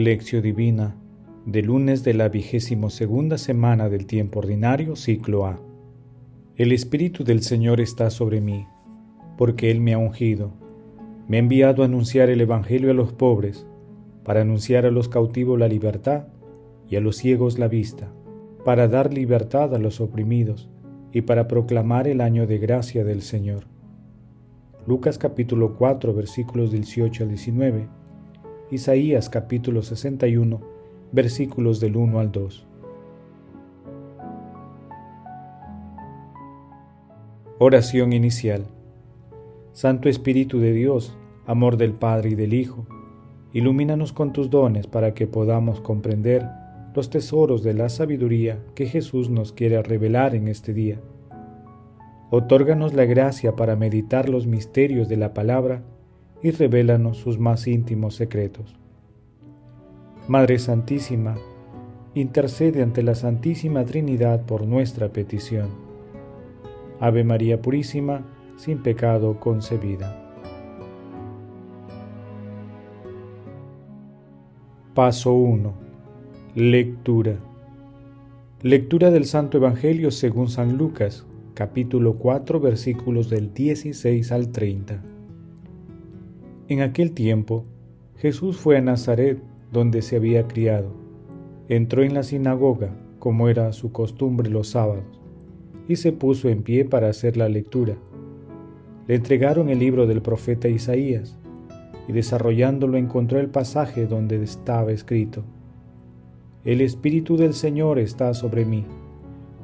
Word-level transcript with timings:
Lección 0.00 0.40
Divina 0.40 0.96
de 1.44 1.60
lunes 1.62 2.02
de 2.04 2.14
la 2.14 2.30
vigésimo 2.30 2.88
segunda 2.88 3.36
semana 3.36 3.90
del 3.90 4.06
tiempo 4.06 4.38
ordinario, 4.38 4.96
ciclo 4.96 5.44
A. 5.44 5.60
El 6.56 6.72
Espíritu 6.72 7.22
del 7.22 7.42
Señor 7.42 7.82
está 7.82 8.08
sobre 8.08 8.40
mí, 8.40 8.66
porque 9.36 9.70
Él 9.70 9.82
me 9.82 9.92
ha 9.92 9.98
ungido. 9.98 10.54
Me 11.28 11.36
ha 11.36 11.40
enviado 11.40 11.82
a 11.82 11.84
anunciar 11.84 12.30
el 12.30 12.40
Evangelio 12.40 12.90
a 12.90 12.94
los 12.94 13.12
pobres, 13.12 13.66
para 14.24 14.40
anunciar 14.40 14.86
a 14.86 14.90
los 14.90 15.10
cautivos 15.10 15.58
la 15.58 15.68
libertad 15.68 16.28
y 16.88 16.96
a 16.96 17.00
los 17.00 17.16
ciegos 17.16 17.58
la 17.58 17.68
vista, 17.68 18.10
para 18.64 18.88
dar 18.88 19.12
libertad 19.12 19.74
a 19.74 19.78
los 19.78 20.00
oprimidos 20.00 20.70
y 21.12 21.22
para 21.22 21.46
proclamar 21.46 22.08
el 22.08 22.22
año 22.22 22.46
de 22.46 22.56
gracia 22.56 23.04
del 23.04 23.20
Señor. 23.20 23.64
Lucas 24.86 25.18
capítulo 25.18 25.76
4 25.76 26.14
versículos 26.14 26.70
18 26.72 27.24
al 27.24 27.28
19, 27.28 27.99
Isaías 28.72 29.28
capítulo 29.28 29.82
61 29.82 30.60
versículos 31.10 31.80
del 31.80 31.96
1 31.96 32.20
al 32.20 32.30
2. 32.30 32.66
Oración 37.58 38.12
inicial. 38.12 38.68
Santo 39.72 40.08
Espíritu 40.08 40.60
de 40.60 40.72
Dios, 40.72 41.18
amor 41.46 41.78
del 41.78 41.94
Padre 41.94 42.30
y 42.30 42.34
del 42.36 42.54
Hijo, 42.54 42.86
ilumínanos 43.52 44.12
con 44.12 44.32
tus 44.32 44.50
dones 44.50 44.86
para 44.86 45.14
que 45.14 45.26
podamos 45.26 45.80
comprender 45.80 46.46
los 46.94 47.10
tesoros 47.10 47.64
de 47.64 47.74
la 47.74 47.88
sabiduría 47.88 48.60
que 48.76 48.86
Jesús 48.86 49.30
nos 49.30 49.52
quiere 49.52 49.82
revelar 49.82 50.36
en 50.36 50.46
este 50.46 50.72
día. 50.72 51.00
Otórganos 52.30 52.94
la 52.94 53.04
gracia 53.04 53.56
para 53.56 53.74
meditar 53.74 54.28
los 54.28 54.46
misterios 54.46 55.08
de 55.08 55.16
la 55.16 55.34
palabra 55.34 55.82
y 56.42 56.50
revélanos 56.50 57.18
sus 57.18 57.38
más 57.38 57.66
íntimos 57.66 58.14
secretos. 58.14 58.76
Madre 60.28 60.58
Santísima, 60.58 61.36
intercede 62.14 62.82
ante 62.82 63.02
la 63.02 63.14
Santísima 63.14 63.84
Trinidad 63.84 64.44
por 64.46 64.66
nuestra 64.66 65.08
petición. 65.08 65.68
Ave 66.98 67.24
María 67.24 67.60
Purísima, 67.60 68.26
sin 68.56 68.82
pecado 68.82 69.40
concebida. 69.40 70.16
Paso 74.94 75.32
1. 75.32 75.72
Lectura. 76.56 77.36
Lectura 78.62 79.10
del 79.10 79.24
Santo 79.24 79.56
Evangelio 79.56 80.10
según 80.10 80.48
San 80.48 80.76
Lucas, 80.76 81.26
capítulo 81.54 82.16
4, 82.16 82.60
versículos 82.60 83.30
del 83.30 83.54
16 83.54 84.32
al 84.32 84.52
30. 84.52 85.19
En 86.70 86.82
aquel 86.82 87.10
tiempo, 87.10 87.64
Jesús 88.18 88.56
fue 88.56 88.76
a 88.76 88.80
Nazaret, 88.80 89.42
donde 89.72 90.02
se 90.02 90.14
había 90.14 90.46
criado. 90.46 90.92
Entró 91.68 92.04
en 92.04 92.14
la 92.14 92.22
sinagoga, 92.22 92.94
como 93.18 93.48
era 93.48 93.72
su 93.72 93.90
costumbre 93.90 94.48
los 94.48 94.68
sábados, 94.68 95.20
y 95.88 95.96
se 95.96 96.12
puso 96.12 96.48
en 96.48 96.62
pie 96.62 96.84
para 96.84 97.08
hacer 97.08 97.36
la 97.36 97.48
lectura. 97.48 97.96
Le 99.08 99.16
entregaron 99.16 99.68
el 99.68 99.80
libro 99.80 100.06
del 100.06 100.22
profeta 100.22 100.68
Isaías, 100.68 101.36
y 102.06 102.12
desarrollándolo 102.12 102.98
encontró 102.98 103.40
el 103.40 103.48
pasaje 103.48 104.06
donde 104.06 104.40
estaba 104.40 104.92
escrito, 104.92 105.42
El 106.64 106.82
Espíritu 106.82 107.36
del 107.36 107.54
Señor 107.54 107.98
está 107.98 108.32
sobre 108.32 108.64
mí, 108.64 108.84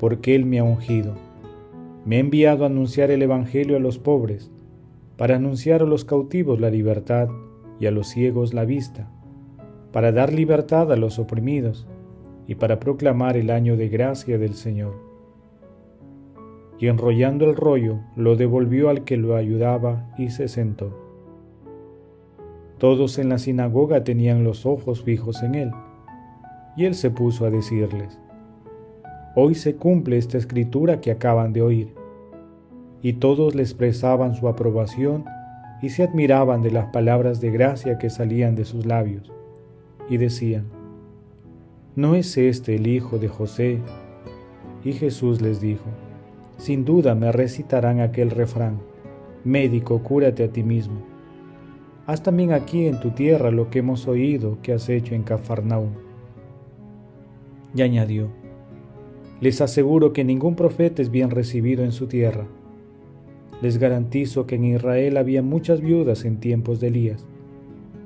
porque 0.01 0.34
Él 0.34 0.45
me 0.45 0.59
ha 0.59 0.65
ungido. 0.65 1.15
Me 2.05 2.17
ha 2.17 2.19
enviado 2.19 2.65
a 2.65 2.67
anunciar 2.67 3.12
el 3.12 3.23
Evangelio 3.23 3.77
a 3.77 3.81
los 3.81 3.97
pobres, 3.97 4.51
para 5.17 5.36
anunciar 5.36 5.83
a 5.83 5.86
los 5.86 6.05
cautivos 6.05 6.61
la 6.61 6.70
libertad 6.70 7.28
y 7.81 7.87
a 7.87 7.91
los 7.91 8.09
ciegos 8.09 8.54
la 8.54 8.65
vista, 8.65 9.09
para 9.93 10.12
dar 10.12 10.32
libertad 10.32 10.93
a 10.93 10.97
los 10.97 11.19
oprimidos 11.19 11.87
y 12.47 12.56
para 12.56 12.78
proclamar 12.78 13.37
el 13.37 13.50
año 13.50 13.76
de 13.76 13.88
gracia 13.88 14.38
del 14.38 14.55
Señor. 14.55 14.94
Y 16.78 16.88
enrollando 16.88 17.47
el 17.47 17.56
rollo, 17.56 18.00
lo 18.15 18.37
devolvió 18.37 18.91
al 18.91 19.05
que 19.05 19.16
lo 19.16 19.37
ayudaba 19.37 20.12
y 20.19 20.28
se 20.28 20.49
sentó. 20.49 21.03
Todos 22.78 23.19
en 23.19 23.31
la 23.31 23.38
sinagoga 23.38 24.05
tenían 24.05 24.44
los 24.44 24.66
ojos 24.66 25.03
fijos 25.03 25.43
en 25.43 25.55
él, 25.55 25.71
y 26.76 26.84
él 26.84 26.94
se 26.94 27.10
puso 27.10 27.47
a 27.47 27.50
decirles, 27.50 28.21
Hoy 29.34 29.55
se 29.55 29.76
cumple 29.76 30.19
esta 30.19 30.37
escritura 30.37 31.00
que 31.00 31.10
acaban 31.10 31.55
de 31.55 31.62
oír 31.62 31.96
y 33.03 33.15
todos 33.15 33.55
le 33.55 33.62
expresaban 33.62 34.34
su 34.34 34.49
aprobación 34.49 35.25
y 35.83 35.91
se 35.91 36.03
admiraban 36.03 36.62
de 36.62 36.71
las 36.71 36.87
palabras 36.87 37.41
de 37.41 37.51
gracia 37.51 37.99
que 37.99 38.11
salían 38.11 38.55
de 38.55 38.65
sus 38.65 38.87
labios, 38.87 39.33
y 40.09 40.17
decían, 40.17 40.67
¿no 41.95 42.15
es 42.15 42.37
este 42.37 42.77
el 42.77 42.87
hijo 42.87 43.19
de 43.19 43.29
José? 43.29 43.81
Y 44.85 44.93
Jesús 44.93 45.41
les 45.41 45.61
dijo, 45.61 45.85
sin 46.59 46.85
duda 46.85 47.15
me 47.15 47.33
recitarán 47.33 48.01
aquel 48.01 48.31
refrán, 48.31 48.79
médico, 49.45 50.03
cúrate 50.03 50.45
a 50.45 50.49
ti 50.49 50.62
mismo. 50.62 51.01
Haz 52.06 52.23
también 52.23 52.53
aquí 52.53 52.87
en 52.87 53.01
tu 53.01 53.11
tierra 53.11 53.51
lo 53.51 53.69
que 53.69 53.81
hemos 53.81 54.06
oído 54.06 54.59
que 54.62 54.73
has 54.73 54.89
hecho 54.89 55.15
en 55.15 55.25
Cafarnaúm. 55.25 55.91
Y 57.75 57.83
añadió, 57.83 58.29
les 59.41 59.61
aseguro 59.61 60.12
que 60.12 60.25
ningún 60.25 60.55
profeta 60.55 61.03
es 61.03 61.11
bien 61.11 61.31
recibido 61.31 61.85
en 61.85 61.93
su 61.93 62.06
tierra. 62.06 62.47
Les 63.62 63.78
garantizo 63.78 64.47
que 64.47 64.56
en 64.56 64.65
Israel 64.65 65.17
había 65.17 65.43
muchas 65.43 65.81
viudas 65.81 66.25
en 66.25 66.39
tiempos 66.39 66.78
de 66.78 66.89
Elías, 66.89 67.25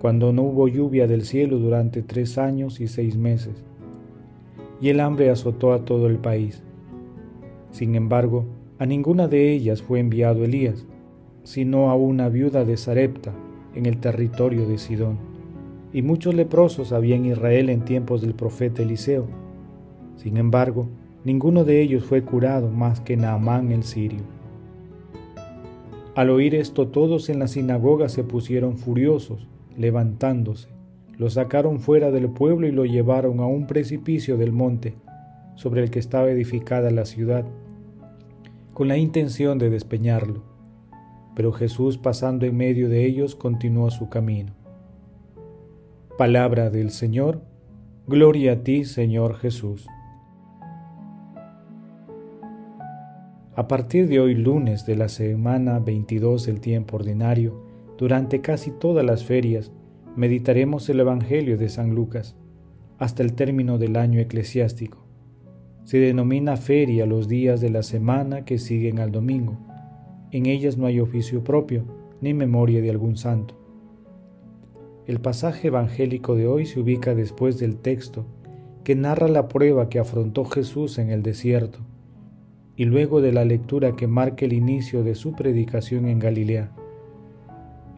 cuando 0.01 0.33
no 0.33 0.43
hubo 0.43 0.69
lluvia 0.69 1.07
del 1.07 1.23
cielo 1.23 1.59
durante 1.59 2.03
tres 2.03 2.39
años 2.39 2.81
y 2.81 2.87
seis 2.87 3.17
meses, 3.17 3.65
y 4.81 4.89
el 4.89 5.01
hambre 5.01 5.29
azotó 5.29 5.73
a 5.73 5.85
todo 5.85 6.07
el 6.07 6.19
país. 6.19 6.63
Sin 7.71 7.95
embargo, 7.95 8.47
a 8.79 8.87
ninguna 8.87 9.29
de 9.29 9.53
ellas 9.53 9.83
fue 9.83 10.01
enviado 10.01 10.45
Elías, 10.45 10.87
sino 11.43 11.91
a 11.91 11.97
una 11.97 12.29
viuda 12.29 12.65
de 12.65 12.77
Sarepta, 12.77 13.33
en 13.75 13.87
el 13.87 13.99
territorio 13.99 14.67
de 14.67 14.79
Sidón. 14.79 15.19
Y 15.93 16.03
muchos 16.03 16.35
leprosos 16.35 16.93
había 16.93 17.17
en 17.17 17.27
Israel 17.27 17.69
en 17.69 17.85
tiempos 17.85 18.21
del 18.23 18.35
profeta 18.35 18.83
Eliseo. 18.83 19.27
Sin 20.17 20.37
embargo, 20.37 20.89
ninguno 21.25 21.65
de 21.65 21.81
ellos 21.81 22.05
fue 22.05 22.23
curado 22.23 22.71
más 22.71 23.01
que 23.01 23.17
Naamán 23.17 23.73
el 23.73 23.83
sirio. 23.83 24.21
Al 26.21 26.29
oír 26.29 26.55
esto 26.55 26.89
todos 26.89 27.31
en 27.31 27.39
la 27.39 27.49
sinagoga 27.49 28.11
se 28.11 28.25
pusieron 28.25 28.77
furiosos, 28.77 29.49
levantándose, 29.79 30.69
lo 31.17 31.31
sacaron 31.31 31.81
fuera 31.81 32.11
del 32.11 32.29
pueblo 32.29 32.67
y 32.67 32.73
lo 32.73 32.85
llevaron 32.85 33.41
a 33.41 33.47
un 33.47 33.67
precipicio 33.67 34.37
del 34.37 34.53
monte, 34.53 34.97
sobre 35.55 35.83
el 35.83 35.91
que 35.91 35.99
estaba 35.99 36.31
edificada 36.31 36.91
la 36.91 37.07
ciudad, 37.07 37.47
con 38.75 38.89
la 38.89 38.99
intención 38.99 39.57
de 39.57 39.71
despeñarlo. 39.71 40.43
Pero 41.35 41.53
Jesús 41.53 41.97
pasando 41.97 42.45
en 42.45 42.55
medio 42.55 42.91
de 42.91 43.07
ellos 43.07 43.35
continuó 43.35 43.91
su 43.91 44.11
camino. 44.11 44.53
Palabra 46.19 46.69
del 46.69 46.91
Señor, 46.91 47.41
Gloria 48.07 48.53
a 48.53 48.57
ti, 48.57 48.85
Señor 48.85 49.37
Jesús. 49.37 49.87
A 53.61 53.69
partir 53.69 54.09
de 54.09 54.21
hoy 54.21 54.35
lunes 54.35 54.87
de 54.87 54.97
la 54.97 55.11
semana 55.11 55.81
22 55.81 56.47
del 56.47 56.61
tiempo 56.61 56.97
ordinario, 56.97 57.63
durante 57.99 58.41
casi 58.41 58.71
todas 58.71 59.05
las 59.05 59.23
ferias, 59.23 59.71
meditaremos 60.17 60.89
el 60.89 61.01
Evangelio 61.01 61.59
de 61.59 61.69
San 61.69 61.95
Lucas 61.95 62.37
hasta 62.97 63.23
el 63.23 63.35
término 63.35 63.77
del 63.77 63.97
año 63.97 64.19
eclesiástico. 64.19 65.05
Se 65.85 65.99
denomina 65.99 66.57
feria 66.57 67.05
los 67.05 67.29
días 67.29 67.61
de 67.61 67.69
la 67.69 67.83
semana 67.83 68.47
que 68.47 68.57
siguen 68.57 68.99
al 68.99 69.13
domingo. 69.13 69.59
En 70.31 70.47
ellas 70.47 70.79
no 70.79 70.87
hay 70.87 70.99
oficio 70.99 71.45
propio 71.45 71.85
ni 72.23 72.33
memoria 72.33 72.81
de 72.81 72.89
algún 72.89 73.19
santo. 73.19 73.61
El 75.07 75.21
pasaje 75.21 75.69
evangélico 75.69 76.35
de 76.35 76.47
hoy 76.47 76.65
se 76.65 76.81
ubica 76.81 77.15
después 77.15 77.59
del 77.59 77.77
texto 77.77 78.25
que 78.85 78.95
narra 78.95 79.29
la 79.29 79.49
prueba 79.49 79.91
que 79.91 79.99
afrontó 79.99 80.47
Jesús 80.47 80.99
en 80.99 81.11
el 81.11 81.23
desierto 81.23 81.81
y 82.81 82.87
luego 82.87 83.21
de 83.21 83.31
la 83.31 83.45
lectura 83.45 83.95
que 83.95 84.07
marca 84.07 84.47
el 84.47 84.55
inicio 84.55 85.05
de 85.05 85.15
su 85.15 85.35
predicación 85.35 86.07
en 86.07 86.19
Galilea. 86.19 86.71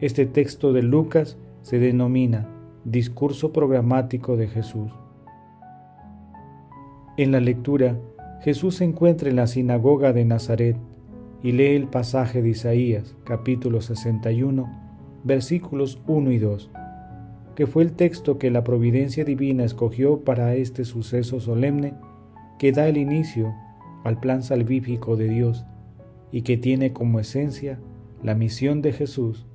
Este 0.01 0.25
texto 0.25 0.73
de 0.73 0.83
Lucas 0.83 1.37
se 1.61 1.79
denomina 1.79 2.49
Discurso 2.83 3.53
programático 3.53 4.35
de 4.35 4.49
Jesús. 4.49 4.91
En 7.15 7.31
la 7.31 7.39
lectura, 7.39 7.97
Jesús 8.41 8.75
se 8.75 8.83
encuentra 8.83 9.29
en 9.29 9.37
la 9.37 9.47
sinagoga 9.47 10.11
de 10.11 10.25
Nazaret 10.25 10.75
y 11.41 11.53
lee 11.53 11.77
el 11.77 11.87
pasaje 11.87 12.41
de 12.41 12.49
Isaías, 12.49 13.15
capítulo 13.23 13.79
61, 13.79 14.69
versículos 15.23 16.01
1 16.07 16.29
y 16.29 16.39
2, 16.39 16.71
que 17.55 17.67
fue 17.67 17.83
el 17.83 17.93
texto 17.93 18.37
que 18.37 18.51
la 18.51 18.65
providencia 18.65 19.23
divina 19.23 19.63
escogió 19.63 20.25
para 20.25 20.55
este 20.55 20.83
suceso 20.83 21.39
solemne 21.39 21.93
que 22.59 22.73
da 22.73 22.89
el 22.89 22.97
inicio 22.97 23.53
al 24.03 24.19
plan 24.19 24.43
salvífico 24.43 25.15
de 25.15 25.29
Dios 25.29 25.65
y 26.31 26.41
que 26.41 26.57
tiene 26.57 26.93
como 26.93 27.19
esencia 27.19 27.79
la 28.21 28.35
misión 28.35 28.81
de 28.81 28.93
Jesús 28.93 29.45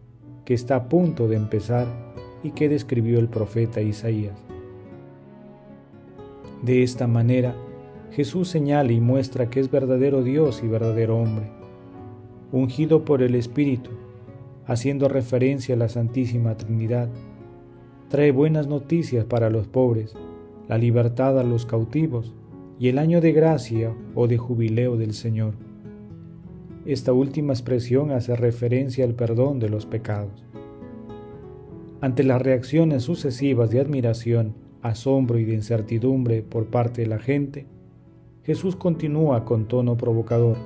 que 0.45 0.55
está 0.55 0.77
a 0.77 0.89
punto 0.89 1.29
de 1.29 1.37
empezar 1.37 1.87
y 2.43 2.53
que 2.53 2.69
describió 2.69 3.19
el 3.19 3.29
profeta 3.29 3.81
Isaías. 3.81 4.39
De 6.63 6.83
esta 6.83 7.07
manera, 7.07 7.55
Jesús 8.13 8.49
señala 8.49 8.93
y 8.93 9.01
muestra 9.01 9.51
que 9.51 9.61
es 9.61 9.71
verdadero 9.71 10.23
Dios 10.23 10.63
y 10.63 10.69
verdadero 10.69 11.19
hombre, 11.19 11.51
ungido 12.53 13.05
por 13.05 13.23
el 13.23 13.35
Espíritu, 13.35 13.91
haciendo 14.67 15.09
referencia 15.09 15.75
a 15.75 15.79
la 15.79 15.89
Santísima 15.89 16.57
Trinidad. 16.57 17.09
Trae 18.09 18.33
buenas 18.33 18.67
noticias 18.67 19.25
para 19.25 19.51
los 19.51 19.67
pobres, 19.67 20.15
la 20.69 20.79
libertad 20.79 21.39
a 21.39 21.45
los 21.45 21.67
cautivos 21.67 22.35
y 22.79 22.89
el 22.89 22.99
año 22.99 23.21
de 23.21 23.33
gracia 23.33 23.93
o 24.15 24.29
de 24.29 24.39
jubileo 24.39 24.97
del 24.97 25.13
Señor. 25.13 25.55
Esta 26.87 27.13
última 27.13 27.53
expresión 27.53 28.13
hace 28.13 28.37
referencia 28.37 29.05
al 29.05 29.15
perdón 29.15 29.59
de 29.59 29.69
los 29.69 29.85
pecados. 29.85 30.45
Ante 32.01 32.23
las 32.23 32.41
reacciones 32.41 33.03
sucesivas 33.03 33.71
de 33.71 33.81
admiración, 33.81 34.55
asombro 34.83 35.39
y 35.39 35.45
de 35.45 35.55
incertidumbre 35.55 36.43
por 36.43 36.67
parte 36.67 37.03
de 37.03 37.09
la 37.09 37.19
gente, 37.19 37.67
Jesús 38.45 38.77
continúa 38.77 39.45
con 39.45 39.67
tono 39.67 39.97
provocador, 39.97 40.57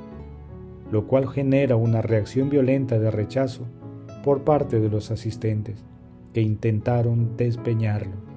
lo 0.93 1.07
cual 1.07 1.27
genera 1.27 1.77
una 1.77 2.03
reacción 2.03 2.51
violenta 2.51 2.99
de 2.99 3.11
rechazo 3.11 3.67
por 4.23 4.45
parte 4.45 4.79
de 4.79 4.91
los 4.91 5.11
asistentes, 5.11 5.83
que 6.35 6.43
intentaron 6.43 7.37
despeñarlo. 7.37 8.32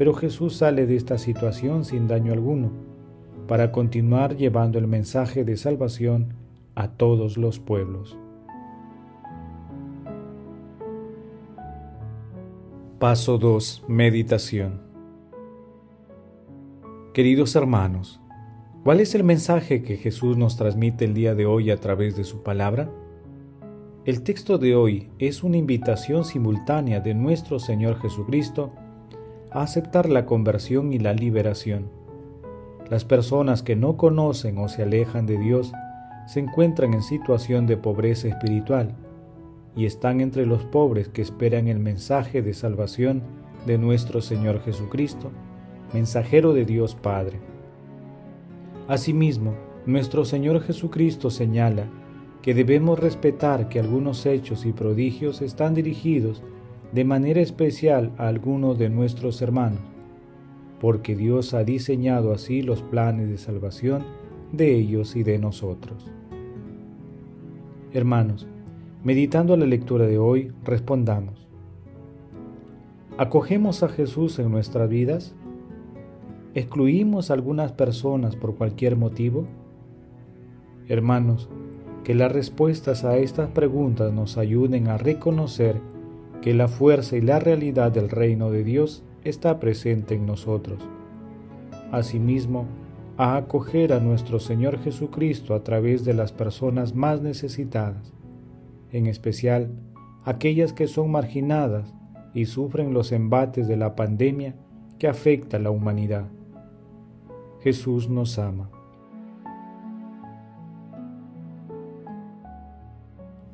Pero 0.00 0.14
Jesús 0.14 0.56
sale 0.56 0.86
de 0.86 0.96
esta 0.96 1.18
situación 1.18 1.84
sin 1.84 2.08
daño 2.08 2.32
alguno, 2.32 2.70
para 3.46 3.70
continuar 3.70 4.34
llevando 4.34 4.78
el 4.78 4.86
mensaje 4.86 5.44
de 5.44 5.58
salvación 5.58 6.32
a 6.74 6.88
todos 6.88 7.36
los 7.36 7.58
pueblos. 7.58 8.16
Paso 12.98 13.36
2. 13.36 13.84
Meditación. 13.88 14.80
Queridos 17.12 17.54
hermanos, 17.54 18.22
¿cuál 18.82 19.00
es 19.00 19.14
el 19.14 19.22
mensaje 19.22 19.82
que 19.82 19.98
Jesús 19.98 20.38
nos 20.38 20.56
transmite 20.56 21.04
el 21.04 21.12
día 21.12 21.34
de 21.34 21.44
hoy 21.44 21.70
a 21.70 21.76
través 21.76 22.16
de 22.16 22.24
su 22.24 22.42
palabra? 22.42 22.90
El 24.06 24.22
texto 24.22 24.56
de 24.56 24.74
hoy 24.74 25.10
es 25.18 25.44
una 25.44 25.58
invitación 25.58 26.24
simultánea 26.24 27.00
de 27.00 27.12
nuestro 27.12 27.58
Señor 27.58 28.00
Jesucristo 28.00 28.72
a 29.50 29.62
aceptar 29.62 30.08
la 30.08 30.26
conversión 30.26 30.92
y 30.92 30.98
la 30.98 31.12
liberación. 31.12 31.90
Las 32.88 33.04
personas 33.04 33.62
que 33.62 33.76
no 33.76 33.96
conocen 33.96 34.58
o 34.58 34.68
se 34.68 34.82
alejan 34.82 35.26
de 35.26 35.38
Dios 35.38 35.72
se 36.26 36.40
encuentran 36.40 36.94
en 36.94 37.02
situación 37.02 37.66
de 37.66 37.76
pobreza 37.76 38.28
espiritual 38.28 38.94
y 39.76 39.86
están 39.86 40.20
entre 40.20 40.46
los 40.46 40.64
pobres 40.64 41.08
que 41.08 41.22
esperan 41.22 41.68
el 41.68 41.78
mensaje 41.78 42.42
de 42.42 42.54
salvación 42.54 43.22
de 43.66 43.78
nuestro 43.78 44.20
Señor 44.20 44.60
Jesucristo, 44.62 45.30
mensajero 45.92 46.52
de 46.52 46.64
Dios 46.64 46.94
Padre. 46.94 47.40
Asimismo, 48.88 49.54
nuestro 49.86 50.24
Señor 50.24 50.60
Jesucristo 50.60 51.30
señala 51.30 51.86
que 52.42 52.54
debemos 52.54 52.98
respetar 52.98 53.68
que 53.68 53.78
algunos 53.78 54.26
hechos 54.26 54.64
y 54.66 54.72
prodigios 54.72 55.42
están 55.42 55.74
dirigidos 55.74 56.42
de 56.92 57.04
manera 57.04 57.40
especial 57.40 58.12
a 58.18 58.28
algunos 58.28 58.78
de 58.78 58.88
nuestros 58.88 59.42
hermanos, 59.42 59.80
porque 60.80 61.14
Dios 61.14 61.54
ha 61.54 61.64
diseñado 61.64 62.32
así 62.32 62.62
los 62.62 62.82
planes 62.82 63.28
de 63.28 63.38
salvación 63.38 64.04
de 64.52 64.74
ellos 64.74 65.16
y 65.16 65.22
de 65.22 65.38
nosotros. 65.38 66.10
Hermanos, 67.92 68.46
Meditando 69.02 69.56
la 69.56 69.64
lectura 69.64 70.06
de 70.06 70.18
hoy, 70.18 70.52
respondamos. 70.62 71.48
¿Acogemos 73.16 73.82
a 73.82 73.88
Jesús 73.88 74.38
en 74.38 74.50
nuestras 74.50 74.90
vidas? 74.90 75.34
¿Excluimos 76.52 77.30
a 77.30 77.34
algunas 77.34 77.72
personas 77.72 78.36
por 78.36 78.56
cualquier 78.56 78.96
motivo? 78.96 79.46
Hermanos, 80.86 81.48
que 82.04 82.14
las 82.14 82.30
respuestas 82.30 83.04
a 83.04 83.16
estas 83.16 83.48
preguntas 83.48 84.12
nos 84.12 84.36
ayuden 84.36 84.88
a 84.88 84.98
reconocer 84.98 85.80
que 86.42 86.54
la 86.54 86.68
fuerza 86.68 87.16
y 87.16 87.20
la 87.20 87.38
realidad 87.38 87.92
del 87.92 88.08
reino 88.08 88.50
de 88.50 88.64
Dios 88.64 89.02
está 89.24 89.60
presente 89.60 90.14
en 90.14 90.26
nosotros. 90.26 90.82
Asimismo, 91.92 92.66
a 93.16 93.36
acoger 93.36 93.92
a 93.92 94.00
nuestro 94.00 94.40
Señor 94.40 94.78
Jesucristo 94.78 95.54
a 95.54 95.62
través 95.62 96.04
de 96.04 96.14
las 96.14 96.32
personas 96.32 96.94
más 96.94 97.20
necesitadas 97.20 98.14
en 98.92 99.06
especial 99.06 99.70
aquellas 100.24 100.72
que 100.72 100.86
son 100.86 101.10
marginadas 101.10 101.94
y 102.34 102.46
sufren 102.46 102.94
los 102.94 103.12
embates 103.12 103.68
de 103.68 103.76
la 103.76 103.96
pandemia 103.96 104.54
que 104.98 105.08
afecta 105.08 105.56
a 105.56 105.60
la 105.60 105.70
humanidad. 105.70 106.26
Jesús 107.62 108.08
nos 108.08 108.38
ama. 108.38 108.70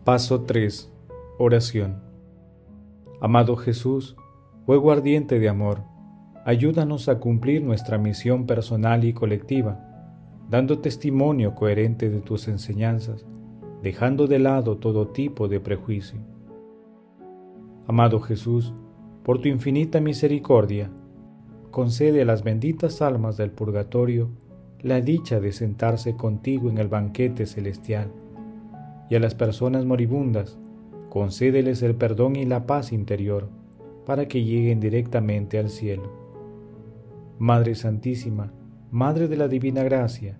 Paso 0.04 0.42
3. 0.42 0.92
Oración. 1.38 2.05
Amado 3.20 3.56
Jesús, 3.56 4.16
fuego 4.66 4.92
ardiente 4.92 5.38
de 5.38 5.48
amor, 5.48 5.82
ayúdanos 6.44 7.08
a 7.08 7.18
cumplir 7.18 7.62
nuestra 7.62 7.98
misión 7.98 8.46
personal 8.46 9.04
y 9.04 9.12
colectiva, 9.12 9.80
dando 10.50 10.78
testimonio 10.80 11.54
coherente 11.54 12.10
de 12.10 12.20
tus 12.20 12.48
enseñanzas 12.48 13.26
dejando 13.86 14.26
de 14.26 14.40
lado 14.40 14.78
todo 14.78 15.08
tipo 15.08 15.46
de 15.46 15.60
prejuicio. 15.60 16.18
Amado 17.86 18.20
Jesús, 18.20 18.74
por 19.22 19.40
tu 19.40 19.48
infinita 19.48 20.00
misericordia, 20.00 20.90
concede 21.70 22.22
a 22.22 22.24
las 22.24 22.42
benditas 22.42 23.00
almas 23.00 23.36
del 23.36 23.50
purgatorio 23.50 24.28
la 24.82 25.00
dicha 25.00 25.38
de 25.38 25.52
sentarse 25.52 26.16
contigo 26.16 26.68
en 26.68 26.78
el 26.78 26.88
banquete 26.88 27.46
celestial, 27.46 28.10
y 29.08 29.14
a 29.14 29.20
las 29.20 29.36
personas 29.36 29.84
moribundas, 29.84 30.58
concédeles 31.08 31.82
el 31.82 31.94
perdón 31.94 32.36
y 32.36 32.44
la 32.44 32.66
paz 32.66 32.92
interior, 32.92 33.48
para 34.04 34.28
que 34.28 34.44
lleguen 34.44 34.80
directamente 34.80 35.58
al 35.58 35.70
cielo. 35.70 36.10
Madre 37.38 37.74
Santísima, 37.74 38.52
Madre 38.90 39.28
de 39.28 39.36
la 39.36 39.48
Divina 39.48 39.82
Gracia, 39.82 40.38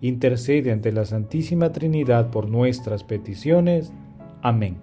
intercede 0.00 0.72
ante 0.72 0.92
la 0.92 1.04
Santísima 1.04 1.72
Trinidad 1.72 2.30
por 2.30 2.48
nuestras 2.48 3.04
peticiones. 3.04 3.92
Amén. 4.40 4.76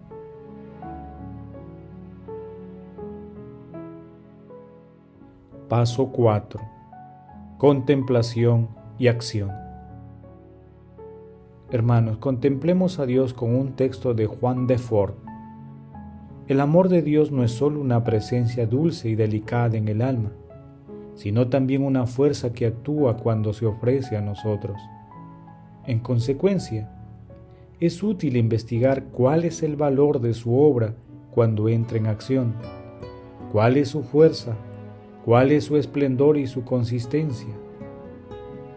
Paso 5.69 6.07
4. 6.11 6.61
Contemplación 7.57 8.67
y 8.99 9.07
acción. 9.07 9.51
Hermanos, 11.71 12.17
contemplemos 12.19 12.99
a 12.99 13.07
Dios 13.07 13.33
con 13.33 13.55
un 13.55 13.73
texto 13.73 14.13
de 14.13 14.27
Juan 14.27 14.67
de 14.67 14.77
Fort. 14.77 15.24
El 16.47 16.61
amor 16.61 16.89
de 16.89 17.01
Dios 17.01 17.31
no 17.31 17.43
es 17.43 17.51
solo 17.51 17.81
una 17.81 18.03
presencia 18.03 18.67
dulce 18.67 19.09
y 19.09 19.15
delicada 19.15 19.77
en 19.77 19.87
el 19.87 20.03
alma, 20.03 20.31
sino 21.15 21.47
también 21.47 21.81
una 21.81 22.05
fuerza 22.05 22.53
que 22.53 22.67
actúa 22.67 23.17
cuando 23.17 23.51
se 23.51 23.65
ofrece 23.65 24.15
a 24.15 24.21
nosotros. 24.21 24.79
En 25.87 25.99
consecuencia, 25.99 26.91
es 27.79 28.03
útil 28.03 28.37
investigar 28.37 29.05
cuál 29.05 29.43
es 29.43 29.63
el 29.63 29.75
valor 29.75 30.21
de 30.21 30.35
su 30.35 30.55
obra 30.55 30.93
cuando 31.31 31.67
entra 31.67 31.97
en 31.97 32.05
acción, 32.05 32.53
cuál 33.51 33.77
es 33.77 33.89
su 33.89 34.03
fuerza, 34.03 34.55
cuál 35.25 35.51
es 35.51 35.63
su 35.63 35.77
esplendor 35.77 36.37
y 36.37 36.45
su 36.45 36.63
consistencia. 36.63 37.53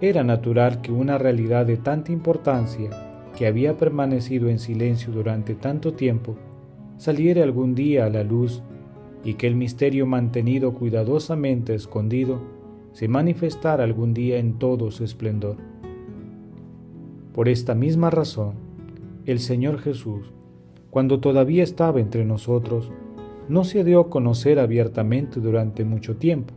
Era 0.00 0.24
natural 0.24 0.80
que 0.80 0.90
una 0.90 1.18
realidad 1.18 1.66
de 1.66 1.76
tanta 1.76 2.12
importancia, 2.12 2.88
que 3.36 3.46
había 3.46 3.76
permanecido 3.76 4.48
en 4.48 4.58
silencio 4.58 5.12
durante 5.12 5.54
tanto 5.54 5.92
tiempo, 5.92 6.34
saliera 6.98 7.42
algún 7.42 7.74
día 7.74 8.04
a 8.04 8.10
la 8.10 8.22
luz 8.22 8.62
y 9.24 9.34
que 9.34 9.46
el 9.46 9.56
misterio 9.56 10.06
mantenido 10.06 10.74
cuidadosamente 10.74 11.74
escondido 11.74 12.40
se 12.92 13.08
manifestara 13.08 13.84
algún 13.84 14.12
día 14.12 14.38
en 14.38 14.58
todo 14.58 14.90
su 14.90 15.04
esplendor. 15.04 15.56
Por 17.32 17.48
esta 17.48 17.74
misma 17.74 18.10
razón, 18.10 18.54
el 19.24 19.38
Señor 19.38 19.78
Jesús, 19.78 20.32
cuando 20.90 21.20
todavía 21.20 21.62
estaba 21.62 22.00
entre 22.00 22.24
nosotros, 22.24 22.90
no 23.48 23.64
se 23.64 23.84
dio 23.84 24.00
a 24.00 24.10
conocer 24.10 24.58
abiertamente 24.58 25.40
durante 25.40 25.84
mucho 25.84 26.16
tiempo, 26.16 26.54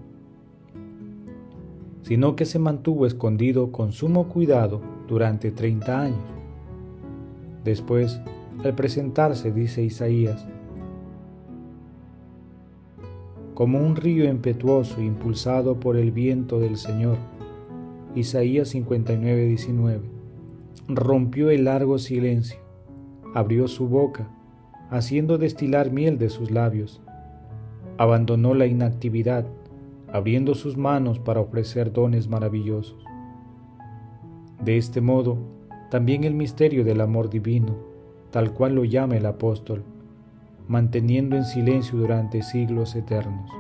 sino 2.02 2.36
que 2.36 2.46
se 2.46 2.60
mantuvo 2.60 3.06
escondido 3.06 3.72
con 3.72 3.92
sumo 3.92 4.28
cuidado 4.28 4.82
durante 5.08 5.52
treinta 5.52 6.02
años. 6.02 6.18
Después, 7.64 8.20
al 8.64 8.76
presentarse, 8.76 9.52
dice 9.52 9.84
Isaías, 9.84 10.46
como 13.54 13.80
un 13.80 13.96
río 13.96 14.30
impetuoso 14.30 15.02
impulsado 15.02 15.80
por 15.80 15.98
el 15.98 16.12
viento 16.12 16.60
del 16.60 16.78
Señor. 16.78 17.18
Isaías 18.16 18.70
59, 18.70 19.46
19 19.46 20.22
rompió 20.88 21.50
el 21.50 21.66
largo 21.66 21.98
silencio, 21.98 22.60
abrió 23.34 23.68
su 23.68 23.88
boca, 23.88 24.30
haciendo 24.90 25.38
destilar 25.38 25.92
miel 25.92 26.18
de 26.18 26.30
sus 26.30 26.52
labios, 26.52 27.02
abandonó 27.98 28.54
la 28.54 28.66
inactividad, 28.66 29.46
abriendo 30.12 30.54
sus 30.56 30.76
manos 30.78 31.20
para 31.20 31.40
ofrecer 31.40 31.94
dones 31.94 32.28
maravillosos. 32.28 32.98
De 34.64 34.78
este 34.78 35.02
modo, 35.02 35.38
también 35.90 36.24
el 36.24 36.34
misterio 36.34 36.84
del 36.84 37.02
amor 37.02 37.30
divino, 37.30 37.91
tal 38.32 38.54
cual 38.54 38.76
lo 38.76 38.86
llama 38.86 39.18
el 39.18 39.26
apóstol, 39.26 39.84
manteniendo 40.68 41.36
en 41.36 41.44
silencio 41.44 42.00
durante 42.00 42.42
siglos 42.42 42.96
eternos. 42.96 43.52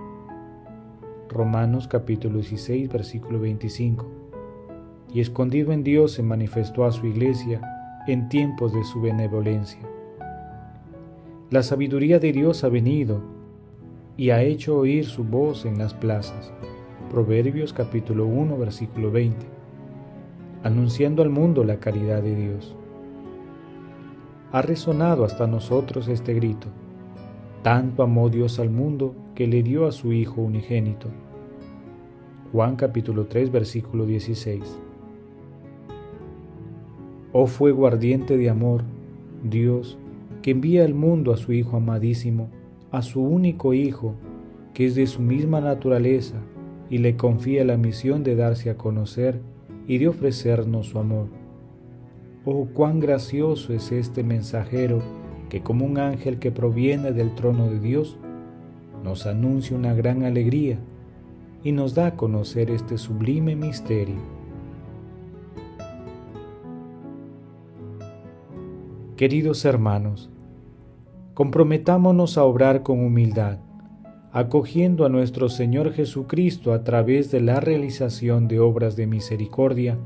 Romanos 1.29 1.87
capítulo 1.87 2.39
16, 2.39 2.89
versículo 2.89 3.39
25. 3.39 4.05
Y 5.13 5.19
escondido 5.19 5.73
en 5.73 5.83
Dios 5.83 6.13
se 6.13 6.23
manifestó 6.23 6.85
a 6.85 6.91
su 6.91 7.05
iglesia 7.05 7.61
en 8.07 8.29
tiempos 8.29 8.73
de 8.73 8.83
su 8.85 9.01
benevolencia. 9.01 9.81
La 11.49 11.63
sabiduría 11.63 12.19
de 12.19 12.31
Dios 12.31 12.63
ha 12.63 12.69
venido 12.69 13.21
y 14.15 14.29
ha 14.29 14.41
hecho 14.41 14.77
oír 14.77 15.05
su 15.05 15.25
voz 15.25 15.65
en 15.65 15.77
las 15.77 15.93
plazas. 15.93 16.53
Proverbios 17.09 17.73
capítulo 17.73 18.25
1, 18.25 18.57
versículo 18.57 19.11
20. 19.11 19.45
Anunciando 20.63 21.23
al 21.23 21.29
mundo 21.29 21.65
la 21.65 21.77
caridad 21.77 22.23
de 22.23 22.35
Dios. 22.35 22.75
Ha 24.53 24.61
resonado 24.61 25.23
hasta 25.23 25.47
nosotros 25.47 26.09
este 26.09 26.33
grito. 26.33 26.67
Tanto 27.63 28.03
amó 28.03 28.29
Dios 28.29 28.59
al 28.59 28.69
mundo 28.69 29.15
que 29.33 29.47
le 29.47 29.63
dio 29.63 29.87
a 29.87 29.93
su 29.93 30.11
Hijo 30.11 30.41
unigénito. 30.41 31.07
Juan 32.51 32.75
capítulo 32.75 33.27
3, 33.27 33.49
versículo 33.49 34.05
16. 34.05 34.77
Oh 37.31 37.47
fuego 37.47 37.87
ardiente 37.87 38.35
de 38.35 38.49
amor, 38.49 38.83
Dios, 39.41 39.97
que 40.41 40.51
envía 40.51 40.83
al 40.83 40.95
mundo 40.95 41.31
a 41.31 41.37
su 41.37 41.53
Hijo 41.53 41.77
amadísimo, 41.77 42.49
a 42.91 43.03
su 43.03 43.23
único 43.23 43.73
Hijo, 43.73 44.15
que 44.73 44.85
es 44.85 44.95
de 44.95 45.07
su 45.07 45.21
misma 45.21 45.61
naturaleza, 45.61 46.41
y 46.89 46.97
le 46.97 47.15
confía 47.15 47.63
la 47.63 47.77
misión 47.77 48.21
de 48.25 48.35
darse 48.35 48.69
a 48.69 48.75
conocer 48.75 49.39
y 49.87 49.97
de 49.97 50.09
ofrecernos 50.09 50.87
su 50.87 50.99
amor. 50.99 51.40
Oh, 52.43 52.67
cuán 52.73 52.99
gracioso 52.99 53.71
es 53.71 53.91
este 53.91 54.23
mensajero 54.23 55.03
que 55.47 55.61
como 55.61 55.85
un 55.85 55.99
ángel 55.99 56.39
que 56.39 56.49
proviene 56.49 57.11
del 57.11 57.35
trono 57.35 57.69
de 57.69 57.79
Dios, 57.79 58.17
nos 59.03 59.27
anuncia 59.27 59.77
una 59.77 59.93
gran 59.93 60.23
alegría 60.23 60.79
y 61.63 61.71
nos 61.71 61.93
da 61.93 62.07
a 62.07 62.15
conocer 62.15 62.71
este 62.71 62.97
sublime 62.97 63.55
misterio. 63.55 64.15
Queridos 69.17 69.63
hermanos, 69.65 70.31
comprometámonos 71.35 72.39
a 72.39 72.43
obrar 72.43 72.81
con 72.81 73.01
humildad, 73.01 73.59
acogiendo 74.31 75.05
a 75.05 75.09
nuestro 75.09 75.47
Señor 75.47 75.93
Jesucristo 75.93 76.73
a 76.73 76.83
través 76.83 77.29
de 77.29 77.41
la 77.41 77.59
realización 77.59 78.47
de 78.47 78.59
obras 78.59 78.95
de 78.95 79.05
misericordia 79.05 79.99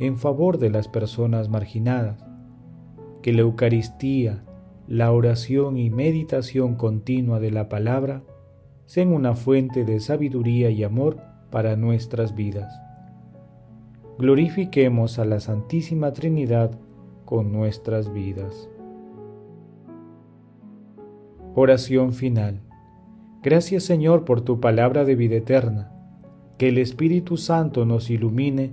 en 0.00 0.16
favor 0.16 0.58
de 0.58 0.70
las 0.70 0.88
personas 0.88 1.48
marginadas. 1.48 2.26
Que 3.22 3.32
la 3.32 3.42
Eucaristía, 3.42 4.42
la 4.88 5.12
oración 5.12 5.76
y 5.76 5.90
meditación 5.90 6.74
continua 6.74 7.38
de 7.38 7.50
la 7.50 7.68
palabra 7.68 8.22
sean 8.86 9.12
una 9.12 9.34
fuente 9.34 9.84
de 9.84 10.00
sabiduría 10.00 10.70
y 10.70 10.82
amor 10.82 11.18
para 11.50 11.76
nuestras 11.76 12.34
vidas. 12.34 12.80
Glorifiquemos 14.18 15.18
a 15.18 15.24
la 15.26 15.38
Santísima 15.38 16.12
Trinidad 16.12 16.72
con 17.24 17.52
nuestras 17.52 18.12
vidas. 18.12 18.68
Oración 21.54 22.14
final. 22.14 22.60
Gracias 23.42 23.84
Señor 23.84 24.24
por 24.24 24.40
tu 24.40 24.60
palabra 24.60 25.04
de 25.04 25.14
vida 25.14 25.36
eterna. 25.36 25.92
Que 26.58 26.68
el 26.68 26.78
Espíritu 26.78 27.36
Santo 27.36 27.84
nos 27.84 28.10
ilumine 28.10 28.72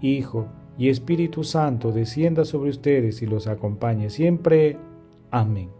Hijo 0.00 0.46
y 0.78 0.88
Espíritu 0.88 1.44
Santo 1.44 1.92
descienda 1.92 2.44
sobre 2.44 2.70
ustedes 2.70 3.22
y 3.22 3.26
los 3.26 3.46
acompañe 3.46 4.10
siempre. 4.10 4.76
Amén. 5.30 5.79